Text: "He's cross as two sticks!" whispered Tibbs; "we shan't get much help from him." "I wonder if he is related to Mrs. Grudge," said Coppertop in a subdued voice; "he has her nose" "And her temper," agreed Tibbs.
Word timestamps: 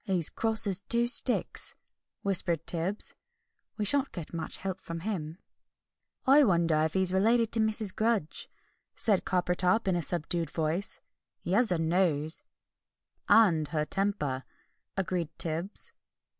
"He's 0.03 0.31
cross 0.31 0.65
as 0.65 0.81
two 0.81 1.05
sticks!" 1.05 1.75
whispered 2.23 2.65
Tibbs; 2.65 3.13
"we 3.77 3.85
shan't 3.85 4.11
get 4.11 4.33
much 4.33 4.57
help 4.57 4.79
from 4.79 5.01
him." 5.01 5.37
"I 6.25 6.43
wonder 6.43 6.81
if 6.81 6.95
he 6.95 7.03
is 7.03 7.13
related 7.13 7.51
to 7.51 7.59
Mrs. 7.59 7.95
Grudge," 7.95 8.49
said 8.95 9.25
Coppertop 9.25 9.87
in 9.87 9.95
a 9.95 10.01
subdued 10.01 10.49
voice; 10.49 10.99
"he 11.41 11.51
has 11.51 11.69
her 11.69 11.77
nose" 11.77 12.41
"And 13.29 13.67
her 13.67 13.85
temper," 13.85 14.43
agreed 14.97 15.29
Tibbs. 15.37 15.91